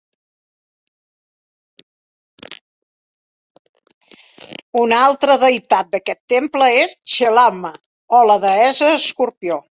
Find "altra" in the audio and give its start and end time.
5.09-5.37